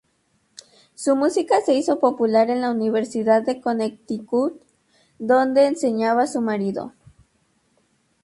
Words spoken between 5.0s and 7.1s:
donde enseñaba su marido.